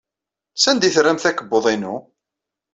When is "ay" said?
0.87-0.93